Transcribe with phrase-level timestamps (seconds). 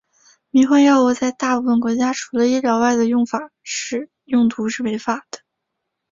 [0.49, 3.23] 迷幻药物在大部分国家除了医疗外的用
[4.49, 5.41] 途是违法的。